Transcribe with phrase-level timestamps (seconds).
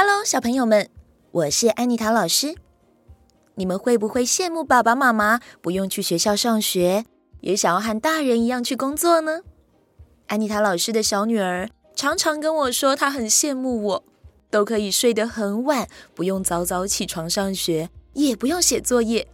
[0.00, 0.88] Hello，小朋友们，
[1.32, 2.54] 我是安妮塔老师。
[3.56, 7.04] 你们会不会羡慕爸爸妈妈不用去学校上学，
[7.40, 9.40] 也想要和大人一样去工作呢？
[10.28, 14.04] 安妮塔老师的小女儿常常跟我说，她很羡慕我，
[14.50, 19.26] 都可以睡得很晚，不用早早起床上学，也不用写作业，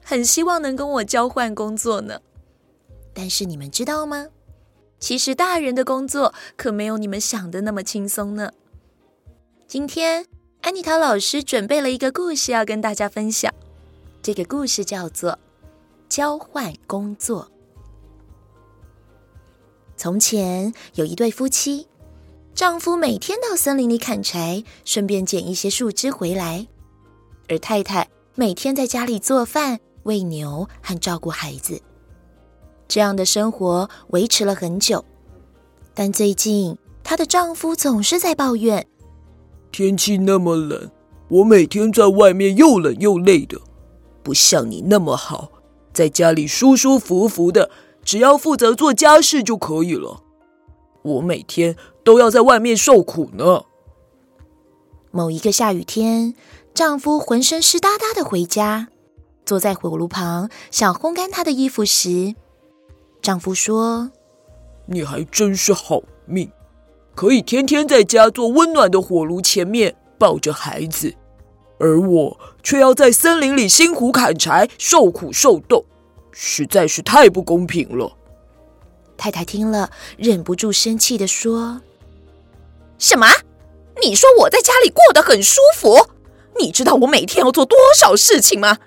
[0.00, 2.20] 很希望能跟我交换工作呢。
[3.12, 4.28] 但是你们知道吗？
[5.00, 8.52] 其实大人的工作可没有你们想的那么轻松呢。
[9.66, 10.26] 今天
[10.60, 13.52] 安妮塔老师准备了一个故事要跟大家分享，
[14.22, 15.32] 这个故事叫做
[16.08, 17.44] 《交换工作》。
[19.96, 21.88] 从前有一对夫妻，
[22.54, 26.68] 丈夫每天到森林里砍柴，顺便捡一些树枝回来，
[27.48, 31.80] 而太太每天在家里做饭、喂牛和照顾孩子。
[32.86, 35.04] 这样的生活维持了很久，
[35.94, 38.86] 但最近她的丈夫总是在抱怨：
[39.74, 40.88] 天气那么冷，
[41.26, 43.60] 我每天在外面又冷又累的，
[44.22, 45.50] 不像你那么好，
[45.92, 47.68] 在家里舒舒服服的，
[48.04, 50.22] 只要负责做家事就可以了。
[51.02, 53.64] 我每天都要在外面受苦呢。
[55.10, 56.36] 某一个下雨天，
[56.72, 58.86] 丈夫浑身湿哒哒的回家，
[59.44, 62.36] 坐在火炉旁想烘干他的衣服时。
[63.20, 64.12] 丈夫说
[64.86, 66.48] ：“你还真是好命，
[67.14, 71.14] 可以天天在家做温暖的火炉前面抱着孩子，
[71.78, 75.84] 而我却要在森林里辛苦砍柴，受苦受冻，
[76.32, 78.16] 实在是太不公平了。”
[79.16, 81.80] 太太听了，忍不住生气地说
[82.98, 83.28] ：“什么？
[84.02, 86.08] 你说我在家里过得很舒服？
[86.58, 88.78] 你知道我每天要做多少事情吗？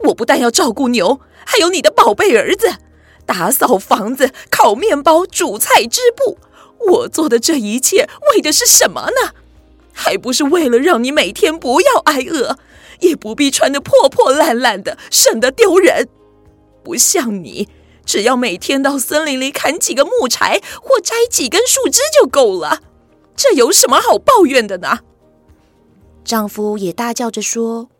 [0.00, 2.68] 我不但要照顾牛，还有你的宝贝儿子。”
[3.24, 6.36] 打扫房子、烤面包、煮菜、织布，
[6.88, 9.34] 我做的这一切为的是什么呢？
[9.92, 12.56] 还不是为了让你每天不要挨饿，
[13.00, 16.08] 也不必穿得破破烂烂的，省得丢人。
[16.82, 17.68] 不像你，
[18.06, 22.80] 只要每天到森林里砍几个木柴或摘几根树枝就够了，
[23.36, 25.00] 这有什么好抱怨的呢？
[26.24, 27.90] 丈夫也大叫着说：“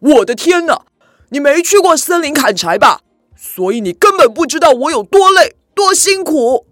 [0.00, 0.82] 我的天哪，
[1.28, 3.02] 你没去过森林砍柴吧？”
[3.36, 6.66] 所以你根本不知道我有多累、多辛苦。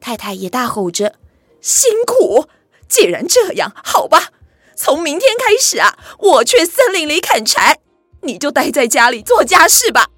[0.00, 1.16] 太太也大吼着
[1.60, 2.48] ：“辛苦！
[2.88, 4.32] 既然这样，好吧，
[4.74, 7.78] 从明天开始啊，我去森林里砍柴，
[8.22, 10.08] 你就待在家里做家事吧。”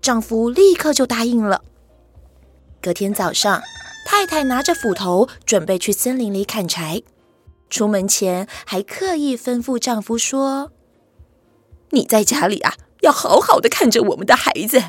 [0.00, 1.62] 丈夫立刻就答应了。
[2.80, 3.62] 隔天早上，
[4.06, 7.02] 太太拿着斧头准备去森林里砍柴，
[7.70, 10.72] 出门前还刻意吩咐丈夫说
[11.90, 14.80] ：“你在家里啊。”要好好的看着我们的孩子，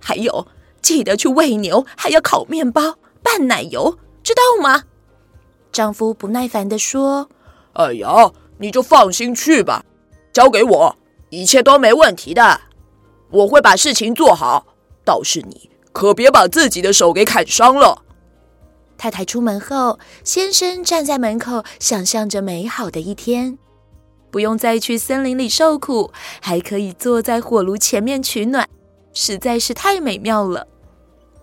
[0.00, 0.48] 还有
[0.82, 2.98] 记得去喂牛，还要烤面包、
[3.32, 4.84] 拌奶油，知道吗？
[5.72, 7.30] 丈夫不耐烦地说
[7.72, 9.86] ：“哎呀，你就放心去吧，
[10.34, 10.96] 交给我，
[11.30, 12.60] 一切都没问题的，
[13.30, 14.66] 我会把事情做好。
[15.02, 18.02] 倒是你，可别把自己的手给砍伤了。”
[18.98, 23.56] 太太出门后，先生站在门口，想象着美好的一天。
[24.30, 28.68] 不用再去森林里受苦，还可以坐在火炉前面取暖，
[29.14, 30.68] 实在是太美妙了。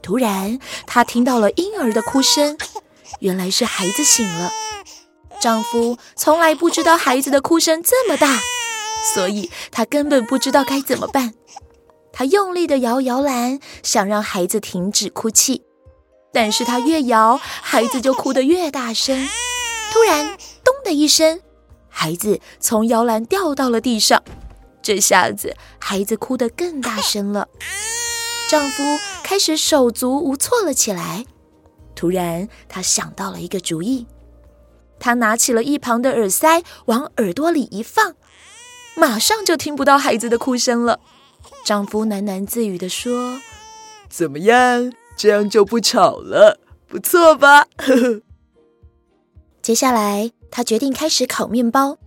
[0.02, 2.58] 突然，她听到了婴儿的哭声，
[3.20, 4.52] 原来是孩子醒了。
[5.40, 8.40] 丈夫从来不知道孩子的哭声这么大，
[9.14, 11.34] 所以他根本不知道该怎么办。
[12.12, 15.64] 他用力地摇摇篮，想让孩子停止哭泣，
[16.34, 19.30] 但是他越摇，孩子就哭得越大声。
[19.94, 21.40] 突然，咚的一声。
[21.88, 24.22] 孩子从摇篮掉到了地上，
[24.82, 27.48] 这下子孩子哭得更大声了。
[28.50, 28.84] 丈夫
[29.24, 31.26] 开始手足无措了起来。
[31.96, 34.08] 突然，他想到了一个主意，
[35.00, 38.16] 他拿起了一旁的耳塞，往耳朵里一放，
[38.96, 41.00] 马上就听不到孩子的哭声了。
[41.64, 43.40] 丈夫喃喃自语地说
[44.10, 44.92] ：“怎么样？
[45.16, 47.68] 这样就不吵了，不错吧？”
[49.62, 50.32] 接下来。
[50.52, 52.00] 他决定开始烤面包，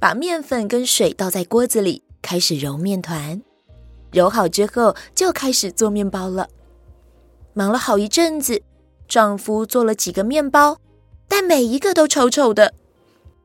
[0.00, 3.42] 把面粉跟水倒在锅子里，开始揉面团。
[4.12, 6.48] 揉好之后，就开始做面包了。
[7.54, 8.62] 忙了好一阵子，
[9.08, 10.78] 丈夫做了几个面包，
[11.26, 12.74] 但每一个都丑丑的，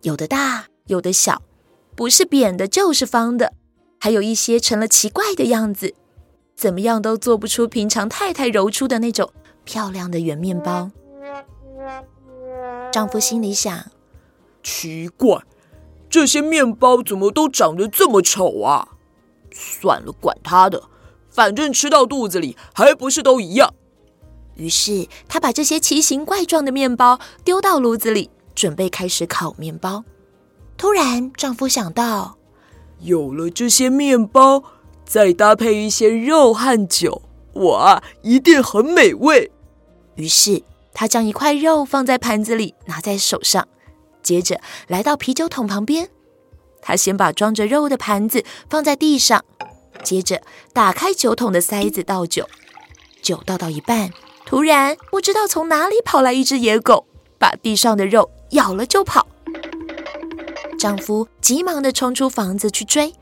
[0.02, 1.42] 有的大，有的小，
[1.96, 3.54] 不是扁的，就是方的，
[4.00, 5.94] 还有一些成了奇怪的样子，
[6.56, 9.32] 怎么样都做不出平常太太揉出的那种
[9.64, 10.92] 漂亮的圆面包。
[12.92, 13.92] 丈夫心里想。
[14.64, 15.44] 奇怪，
[16.10, 18.97] 这些面包怎么都长得这么丑啊？
[19.58, 20.84] 算了，管他的，
[21.30, 23.74] 反正吃到肚子里还不是都一样。
[24.56, 30.04] 于是他把这些奇形怪状的面包丢到炉子里，准备开始烤面包。
[30.78, 32.38] 突然，丈夫想到，
[33.00, 34.64] 有了这些面包，
[35.06, 37.22] 再搭配一些肉和酒，
[37.54, 39.52] 哇，一定很美味。
[40.16, 40.64] 于是，
[40.94, 43.68] 他将一块肉放在盘子里，拿在手上，
[44.24, 46.10] 接着来到啤酒桶旁边。
[46.88, 49.44] 他先把装着肉的盘子放在地上，
[50.04, 50.42] 接着
[50.72, 52.48] 打开酒桶的塞子倒酒。
[53.22, 54.10] 酒倒到一半，
[54.46, 57.06] 突然不知道从哪里跑来一只野狗，
[57.38, 59.28] 把地上的肉咬了就跑。
[60.80, 63.14] 丈夫急忙地冲出房子去追，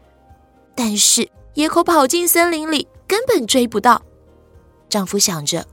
[0.75, 4.03] 但是野狗跑进森林里，根本追不到。
[4.87, 5.65] 丈夫想着，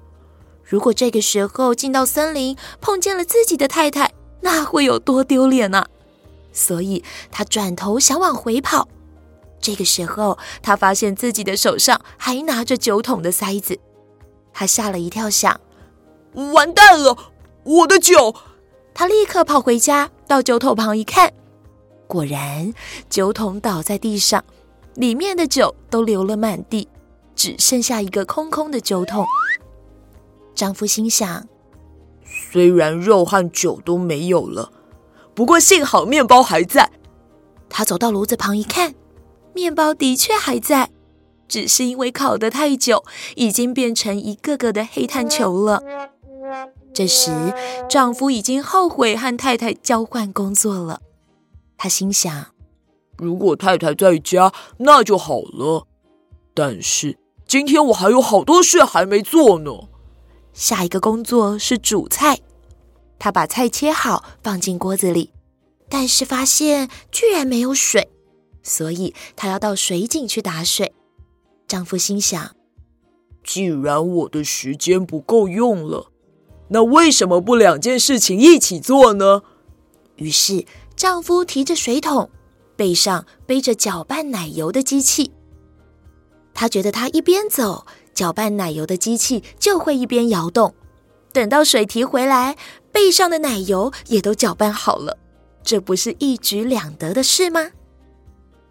[0.65, 5.87] 如果这个时候进到森林，碰见了自己的太太，那会有多丢脸啊！
[6.53, 8.89] 所以他转头想往回跑。
[9.61, 13.79] 这个时候，他发现自己的手上还拿着酒桶的塞子，
[14.53, 15.61] 他吓了一跳，想：
[16.53, 17.17] 完蛋了，
[17.65, 18.35] 我的酒！
[18.95, 21.33] 他立刻跑回家，到酒桶旁一看，
[22.07, 22.75] 果然
[23.09, 24.45] 酒桶倒在地上，
[24.97, 26.89] 里面的酒都流了满地，
[27.35, 29.25] 只剩下一个空空的酒桶。
[30.55, 31.47] 丈夫心想：
[32.25, 34.71] 虽然肉和酒都没有了，
[35.35, 36.91] 不过幸好面包还在。
[37.69, 38.95] 他走到炉子旁一看，
[39.55, 40.91] 面包的确还在，
[41.49, 43.05] 只是因为烤得太久，
[43.37, 45.83] 已经变成一个个的黑炭球了。
[46.93, 47.31] 这时，
[47.89, 51.01] 丈夫已经后悔和太太交换工作了。
[51.79, 52.49] 他心想：
[53.17, 55.87] 如果太太在家，那就好了。
[56.53, 59.71] 但是今天我还有好多事还没做呢。
[60.53, 62.41] 下一个工作是煮菜，
[63.23, 65.31] 他把菜切好放进锅子里，
[65.89, 68.11] 但是发现居然没有水，
[68.65, 70.93] 所以他要到水井去打水。
[71.69, 72.57] 丈夫心想：
[73.45, 76.11] 既然我的时间不够用了，
[76.71, 79.43] 那为什么不两件事情一起做呢？
[80.17, 80.67] 于是
[80.97, 82.29] 丈夫提着水桶，
[82.75, 85.31] 背上背着搅拌奶油的机器。
[86.53, 90.75] 他觉得他一边走，搅拌奶油的机器就会一边摇动，
[91.33, 92.57] 等到水提回来，
[92.93, 95.17] 背上的奶油也都搅拌好了，
[95.65, 97.71] 这不是一举两得的事吗？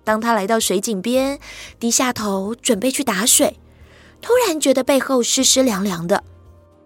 [0.03, 1.39] 当他来到水井边，
[1.79, 3.59] 低下头准备去打水，
[4.21, 6.23] 突然觉得背后湿湿凉凉的，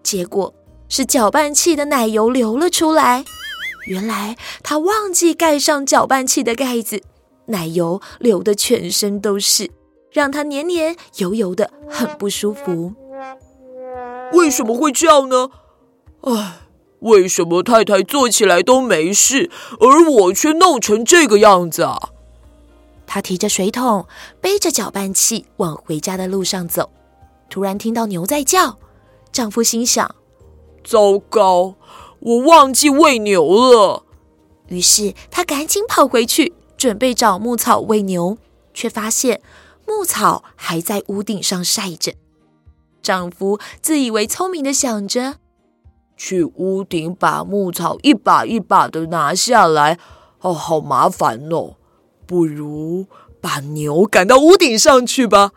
[0.02, 0.52] 结果
[0.88, 3.24] 是搅拌器的奶油流了出来。
[3.86, 7.02] 原来他忘记盖上搅拌器的盖子，
[7.46, 9.70] 奶油流得全身都是。
[10.12, 12.94] 让他黏黏油油的，很不舒服。
[14.32, 15.50] 为什么会这样呢？
[16.22, 16.65] 唉，
[17.00, 19.50] 为什么太太做起来都没事，
[19.80, 22.10] 而我却弄成这个样子啊？
[23.06, 24.06] 他提着水桶，
[24.40, 26.90] 背着搅拌器往回家的路上走，
[27.48, 28.78] 突然听到牛在叫。
[29.30, 30.14] 丈夫心想：
[30.82, 31.74] 糟糕，
[32.20, 34.04] 我忘记喂牛了。
[34.68, 38.38] 于是他赶紧跑回去，准备找牧草喂牛，
[38.74, 39.40] 却发现。
[39.88, 42.14] 牧草还在屋顶上晒着，
[43.00, 45.36] 丈夫自以为聪明的想着，
[46.16, 49.98] 去屋顶把牧草一把一把的拿下来，
[50.40, 51.76] 哦，好麻烦哦，
[52.26, 53.06] 不如
[53.40, 55.52] 把牛赶到屋顶上去吧。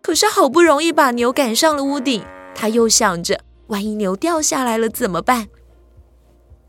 [0.00, 2.24] 可是好不容易把牛赶上了屋顶，
[2.54, 5.48] 他又想着，万一牛掉下来了怎么办？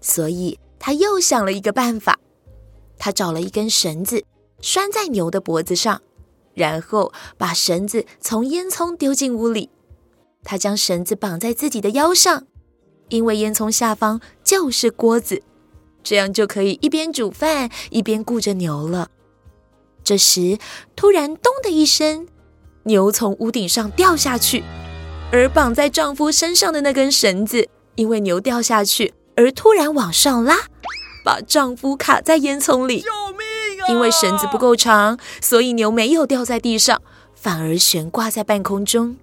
[0.02, 2.20] 所以他又想了一个办法，
[2.98, 4.24] 他找了一根绳子，
[4.62, 6.02] 拴在牛的脖子上。
[6.54, 9.72] 然后把绳子从烟囱丢进屋里，
[10.44, 12.46] 他将绳子绑在自己的腰上，
[13.14, 15.44] 因为烟囱下方就是锅子，
[16.02, 19.10] 这样就可以一边煮饭一边顾着牛了。
[20.04, 20.58] 这时，
[20.96, 22.28] 突然“咚”的一声，
[22.86, 24.64] 牛从屋顶上掉下去，
[25.32, 30.58] 而绑在丈夫身上的那根绳子，因为牛掉下去而突然往上拉，
[31.24, 33.02] 把丈夫卡在烟囱里。
[33.02, 37.00] 救命啊因为绳子不够长，所以牛没有掉在地上，
[37.36, 39.16] 反而悬挂在半空中。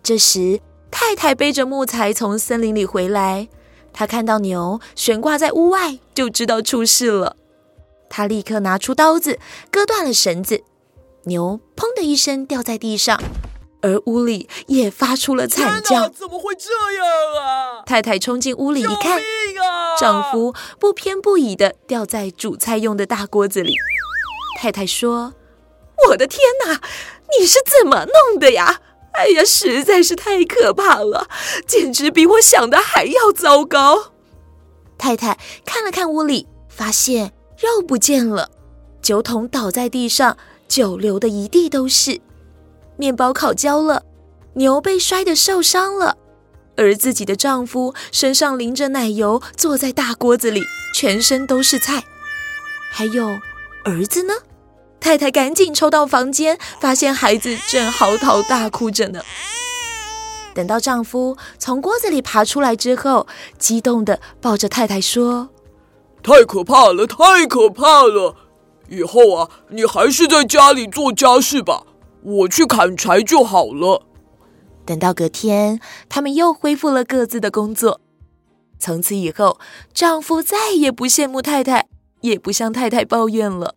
[0.00, 3.48] 这时，太太背着木材从森林里回来，
[3.92, 7.36] 她看到牛悬挂在屋外，就知道出事了。
[8.10, 9.38] 她立刻拿出刀子，
[9.70, 10.62] 割断了绳子，
[11.24, 13.20] 牛“砰”的一声掉在地上。
[13.80, 17.06] 而屋里也发出了惨叫，怎么会这样
[17.40, 17.82] 啊？
[17.86, 23.72] 太太冲进屋里一看，啊、丈夫不偏不倚地掉在煮菜用的大锅子里。
[24.58, 25.34] 太太说
[26.08, 26.80] ：“我的天哪，
[27.38, 28.80] 你是怎么弄的呀？
[29.12, 31.28] 哎呀，实在是太可怕了，
[31.66, 34.12] 简直比我想的还要糟糕。”
[34.98, 38.50] 太太看了看屋里，发现肉不见了，
[39.00, 40.36] 酒桶倒在地上，
[40.66, 42.20] 酒流的一地都是。
[42.96, 44.04] 面包烤焦了，
[44.54, 46.16] 牛被摔得受伤了，
[46.76, 52.04] 而自己的丈夫身上淋着奶油，坐在大锅子里，全身都是菜。
[52.90, 53.38] 还有
[53.84, 54.34] 儿子呢？
[55.00, 59.20] 太太赶紧冲到房间，发现孩子正嚎啕大哭着呢。
[60.54, 63.26] 等到丈夫从锅子里爬出来之后，
[63.58, 65.50] 激动的抱着太太说
[66.22, 68.34] ：“太可怕了，太可怕了！
[68.88, 71.84] 以后啊，你还是在家里做家事吧，
[72.22, 74.02] 我去砍柴就好了。”
[74.84, 78.00] 等到隔天，他们又恢复了各自的工作。
[78.80, 79.60] 从此以后，
[79.94, 81.86] 丈夫再也不羡慕太太，
[82.22, 83.74] 也不向太太抱怨了。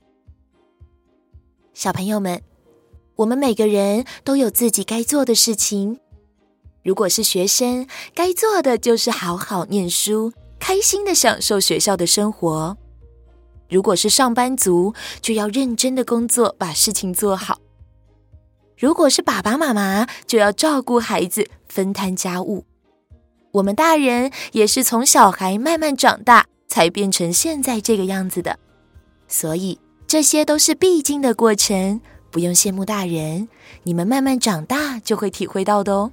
[1.82, 2.44] 小朋友们，
[3.16, 6.00] 我们每个人都有自己该做的事情。
[6.84, 12.76] 如果是学生，该做的就是好好念书，开心的享受学校的生活；
[13.68, 17.56] 如果是上班族，就要认真的工作，把事情做好；
[18.78, 22.64] 如果是爸爸妈妈，就要照顾孩子，分摊家务。
[23.54, 28.60] 我们大人也是从小孩慢慢长大，才变成现在这个样子的，
[29.28, 29.80] 所以。
[30.12, 32.02] 这些都是必经的过程，
[32.32, 33.48] 不用羡慕大人，
[33.84, 36.12] 你们慢慢长大就会体会到的哦。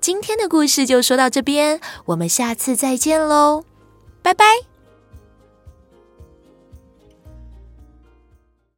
[0.00, 3.64] 今天的故事就说到这边，我们下次再见喽。
[4.22, 4.44] 拜拜